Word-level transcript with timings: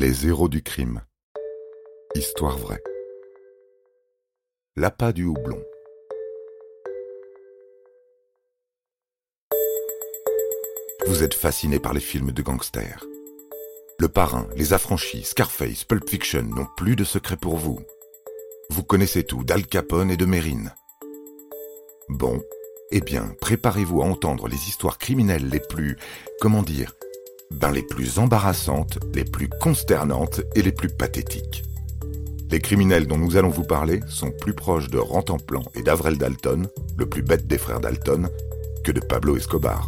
Les 0.00 0.26
héros 0.26 0.48
du 0.48 0.62
crime. 0.62 1.02
Histoire 2.14 2.56
vraie. 2.56 2.82
L'appât 4.74 5.12
du 5.12 5.24
houblon. 5.24 5.62
Vous 11.06 11.22
êtes 11.22 11.34
fasciné 11.34 11.78
par 11.78 11.92
les 11.92 12.00
films 12.00 12.32
de 12.32 12.40
gangsters. 12.40 13.04
Le 13.98 14.08
Parrain, 14.08 14.48
Les 14.56 14.72
Affranchis, 14.72 15.24
Scarface, 15.24 15.84
Pulp 15.84 16.08
Fiction 16.08 16.44
n'ont 16.44 16.68
plus 16.78 16.96
de 16.96 17.04
secret 17.04 17.36
pour 17.36 17.58
vous. 17.58 17.78
Vous 18.70 18.82
connaissez 18.82 19.24
tout 19.24 19.44
d'Al 19.44 19.66
Capone 19.66 20.10
et 20.10 20.16
de 20.16 20.24
Mérine. 20.24 20.72
Bon, 22.08 22.40
eh 22.90 23.02
bien, 23.02 23.34
préparez-vous 23.42 24.00
à 24.00 24.06
entendre 24.06 24.48
les 24.48 24.66
histoires 24.66 24.96
criminelles 24.96 25.50
les 25.50 25.60
plus, 25.60 25.98
comment 26.40 26.62
dire, 26.62 26.94
ben 27.50 27.70
les 27.70 27.82
plus 27.82 28.18
embarrassantes, 28.18 28.98
les 29.14 29.24
plus 29.24 29.48
consternantes 29.48 30.40
et 30.54 30.62
les 30.62 30.72
plus 30.72 30.88
pathétiques. 30.88 31.64
Les 32.50 32.60
criminels 32.60 33.06
dont 33.06 33.18
nous 33.18 33.36
allons 33.36 33.48
vous 33.48 33.64
parler 33.64 34.00
sont 34.08 34.30
plus 34.30 34.54
proches 34.54 34.88
de 34.88 34.98
Rantanplan 34.98 35.62
et 35.74 35.82
d'Avrel 35.82 36.18
Dalton, 36.18 36.68
le 36.98 37.06
plus 37.08 37.22
bête 37.22 37.46
des 37.46 37.58
frères 37.58 37.80
Dalton, 37.80 38.28
que 38.82 38.92
de 38.92 39.00
Pablo 39.00 39.36
Escobar. 39.36 39.86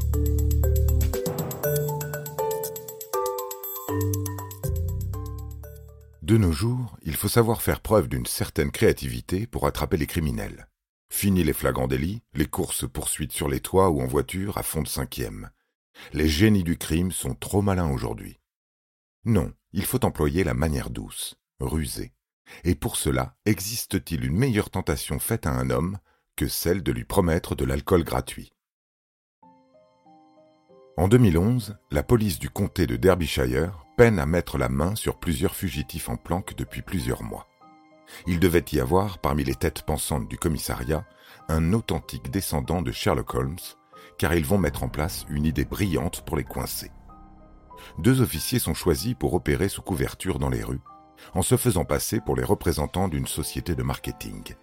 De 6.22 6.36
nos 6.38 6.52
jours, 6.52 6.96
il 7.02 7.16
faut 7.16 7.28
savoir 7.28 7.62
faire 7.62 7.80
preuve 7.80 8.08
d'une 8.08 8.26
certaine 8.26 8.70
créativité 8.70 9.46
pour 9.46 9.66
attraper 9.66 9.96
les 9.96 10.06
criminels. 10.06 10.68
Fini 11.10 11.42
les 11.42 11.52
flagrants 11.52 11.88
délits, 11.88 12.22
les 12.34 12.46
courses-poursuites 12.46 13.32
sur 13.32 13.48
les 13.48 13.60
toits 13.60 13.90
ou 13.90 14.00
en 14.00 14.06
voiture 14.06 14.56
à 14.56 14.62
fond 14.62 14.82
de 14.82 14.88
cinquième. 14.88 15.50
Les 16.12 16.28
génies 16.28 16.64
du 16.64 16.76
crime 16.76 17.12
sont 17.12 17.34
trop 17.34 17.62
malins 17.62 17.90
aujourd'hui. 17.90 18.40
Non, 19.24 19.52
il 19.72 19.84
faut 19.84 20.04
employer 20.04 20.44
la 20.44 20.54
manière 20.54 20.90
douce, 20.90 21.36
rusée. 21.60 22.12
Et 22.64 22.74
pour 22.74 22.96
cela, 22.96 23.36
existe-t-il 23.46 24.24
une 24.24 24.36
meilleure 24.36 24.70
tentation 24.70 25.18
faite 25.18 25.46
à 25.46 25.52
un 25.52 25.70
homme 25.70 25.98
que 26.36 26.48
celle 26.48 26.82
de 26.82 26.92
lui 26.92 27.04
promettre 27.04 27.54
de 27.54 27.64
l'alcool 27.64 28.04
gratuit? 28.04 28.52
En 30.96 31.08
2011, 31.08 31.78
la 31.90 32.02
police 32.02 32.38
du 32.38 32.50
comté 32.50 32.86
de 32.86 32.96
Derbyshire 32.96 33.86
peine 33.96 34.18
à 34.18 34.26
mettre 34.26 34.58
la 34.58 34.68
main 34.68 34.94
sur 34.94 35.18
plusieurs 35.18 35.54
fugitifs 35.54 36.08
en 36.08 36.16
planque 36.16 36.54
depuis 36.54 36.82
plusieurs 36.82 37.22
mois. 37.22 37.48
Il 38.26 38.40
devait 38.40 38.64
y 38.72 38.80
avoir, 38.80 39.18
parmi 39.18 39.42
les 39.44 39.54
têtes 39.54 39.82
pensantes 39.82 40.28
du 40.28 40.36
commissariat, 40.36 41.06
un 41.48 41.72
authentique 41.72 42.30
descendant 42.30 42.82
de 42.82 42.92
Sherlock 42.92 43.34
Holmes, 43.34 43.58
car 44.18 44.34
ils 44.34 44.44
vont 44.44 44.58
mettre 44.58 44.82
en 44.82 44.88
place 44.88 45.24
une 45.28 45.44
idée 45.44 45.64
brillante 45.64 46.22
pour 46.22 46.36
les 46.36 46.44
coincer. 46.44 46.90
Deux 47.98 48.20
officiers 48.20 48.58
sont 48.58 48.74
choisis 48.74 49.14
pour 49.14 49.34
opérer 49.34 49.68
sous 49.68 49.82
couverture 49.82 50.38
dans 50.38 50.48
les 50.48 50.62
rues, 50.62 50.80
en 51.34 51.42
se 51.42 51.56
faisant 51.56 51.84
passer 51.84 52.20
pour 52.20 52.36
les 52.36 52.44
représentants 52.44 53.08
d'une 53.08 53.26
société 53.26 53.74
de 53.74 53.82
marketing. 53.82 54.54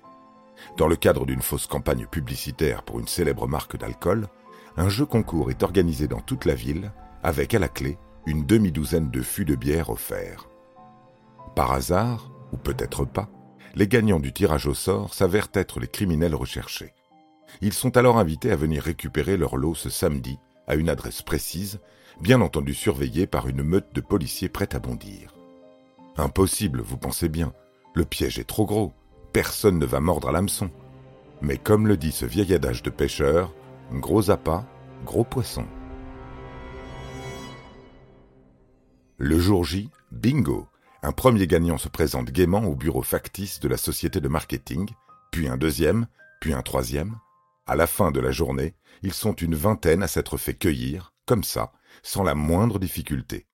Dans 0.77 0.87
le 0.87 0.95
cadre 0.95 1.25
d'une 1.25 1.41
fausse 1.41 1.67
campagne 1.67 2.05
publicitaire 2.05 2.83
pour 2.83 2.99
une 2.99 3.07
célèbre 3.07 3.47
marque 3.47 3.77
d'alcool, 3.77 4.27
un 4.77 4.89
jeu 4.89 5.05
concours 5.05 5.51
est 5.51 5.63
organisé 5.63 6.07
dans 6.07 6.21
toute 6.21 6.45
la 6.45 6.55
ville, 6.55 6.91
avec 7.23 7.53
à 7.53 7.59
la 7.59 7.67
clé 7.67 7.97
une 8.25 8.45
demi-douzaine 8.45 9.09
de 9.09 9.21
fûts 9.21 9.45
de 9.45 9.55
bière 9.55 9.89
offerts. 9.89 10.49
Par 11.55 11.71
hasard, 11.71 12.31
ou 12.51 12.57
peut-être 12.57 13.05
pas, 13.05 13.29
les 13.75 13.87
gagnants 13.87 14.19
du 14.19 14.33
tirage 14.33 14.67
au 14.67 14.73
sort 14.73 15.13
s'avèrent 15.13 15.49
être 15.53 15.79
les 15.79 15.87
criminels 15.87 16.35
recherchés. 16.35 16.93
Ils 17.61 17.73
sont 17.73 17.97
alors 17.97 18.17
invités 18.17 18.51
à 18.51 18.55
venir 18.55 18.83
récupérer 18.83 19.37
leur 19.37 19.57
lot 19.57 19.75
ce 19.75 19.89
samedi, 19.89 20.37
à 20.67 20.75
une 20.75 20.89
adresse 20.89 21.21
précise, 21.21 21.79
bien 22.21 22.41
entendu 22.41 22.73
surveillée 22.73 23.27
par 23.27 23.47
une 23.47 23.63
meute 23.63 23.93
de 23.93 24.01
policiers 24.01 24.49
prêts 24.49 24.75
à 24.75 24.79
bondir. 24.79 25.33
Impossible, 26.17 26.81
vous 26.81 26.97
pensez 26.97 27.29
bien. 27.29 27.53
Le 27.93 28.05
piège 28.05 28.39
est 28.39 28.47
trop 28.47 28.65
gros. 28.65 28.93
Personne 29.33 29.79
ne 29.79 29.85
va 29.85 29.99
mordre 29.99 30.29
à 30.29 30.31
l'hameçon. 30.31 30.69
Mais 31.41 31.57
comme 31.57 31.87
le 31.87 31.97
dit 31.97 32.11
ce 32.11 32.25
vieil 32.25 32.53
adage 32.53 32.83
de 32.83 32.89
pêcheur, 32.89 33.53
gros 33.93 34.29
appât, 34.29 34.65
gros 35.05 35.23
poisson. 35.23 35.65
Le 39.17 39.39
jour 39.39 39.63
J, 39.63 39.89
bingo 40.11 40.67
un 41.01 41.13
premier 41.13 41.47
gagnant 41.47 41.77
se 41.77 41.87
présente 41.87 42.29
gaiement 42.29 42.65
au 42.65 42.75
bureau 42.75 43.01
factice 43.03 43.61
de 43.61 43.69
la 43.69 43.77
société 43.77 44.19
de 44.19 44.27
marketing, 44.27 44.89
puis 45.31 45.47
un 45.47 45.55
deuxième, 45.55 46.07
puis 46.41 46.51
un 46.51 46.61
troisième. 46.61 47.15
À 47.69 47.75
la 47.75 47.85
fin 47.85 48.09
de 48.09 48.19
la 48.19 48.31
journée, 48.31 48.73
ils 49.03 49.13
sont 49.13 49.33
une 49.33 49.53
vingtaine 49.53 50.01
à 50.01 50.07
s'être 50.07 50.37
fait 50.37 50.55
cueillir, 50.55 51.13
comme 51.27 51.43
ça, 51.43 51.71
sans 52.01 52.23
la 52.23 52.33
moindre 52.33 52.79
difficulté. 52.79 53.45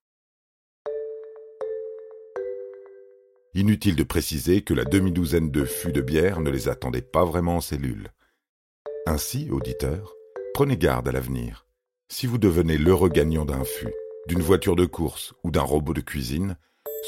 Inutile 3.52 3.94
de 3.94 4.04
préciser 4.04 4.62
que 4.62 4.72
la 4.72 4.86
demi-douzaine 4.86 5.50
de 5.50 5.66
fûts 5.66 5.92
de 5.92 6.00
bière 6.00 6.40
ne 6.40 6.48
les 6.48 6.68
attendait 6.68 7.02
pas 7.02 7.26
vraiment 7.26 7.56
en 7.56 7.60
cellule. 7.60 8.10
Ainsi, 9.04 9.50
auditeur, 9.50 10.14
prenez 10.54 10.78
garde 10.78 11.08
à 11.08 11.12
l'avenir. 11.12 11.66
Si 12.08 12.26
vous 12.26 12.38
devenez 12.38 12.78
l'heureux 12.78 13.10
gagnant 13.10 13.44
d'un 13.44 13.64
fût, 13.64 13.92
d'une 14.28 14.40
voiture 14.40 14.76
de 14.76 14.86
course 14.86 15.34
ou 15.44 15.50
d'un 15.50 15.60
robot 15.60 15.92
de 15.92 16.00
cuisine, 16.00 16.56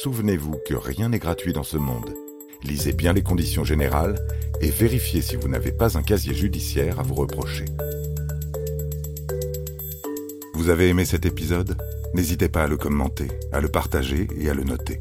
Souvenez-vous 0.02 0.60
que 0.64 0.74
rien 0.74 1.08
n'est 1.08 1.18
gratuit 1.18 1.52
dans 1.54 1.64
ce 1.64 1.78
monde. 1.78 2.14
Lisez 2.62 2.92
bien 2.92 3.12
les 3.12 3.22
conditions 3.22 3.64
générales 3.64 4.18
et 4.60 4.70
vérifiez 4.70 5.22
si 5.22 5.36
vous 5.36 5.48
n'avez 5.48 5.72
pas 5.72 5.96
un 5.96 6.02
casier 6.02 6.34
judiciaire 6.34 7.00
à 7.00 7.02
vous 7.02 7.14
reprocher. 7.14 7.64
Vous 10.54 10.70
avez 10.70 10.88
aimé 10.88 11.04
cet 11.04 11.24
épisode? 11.24 11.76
N'hésitez 12.14 12.48
pas 12.48 12.64
à 12.64 12.66
le 12.66 12.76
commenter, 12.76 13.28
à 13.52 13.60
le 13.60 13.68
partager 13.68 14.26
et 14.38 14.50
à 14.50 14.54
le 14.54 14.64
noter. 14.64 15.00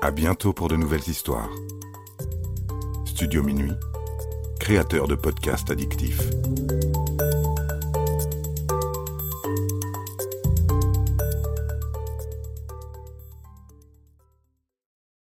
À 0.00 0.10
bientôt 0.10 0.52
pour 0.52 0.68
de 0.68 0.76
nouvelles 0.76 1.08
histoires. 1.08 1.50
Studio 3.04 3.42
Minuit, 3.42 3.72
créateur 4.60 5.08
de 5.08 5.16
podcasts 5.16 5.70
addictifs. 5.70 6.30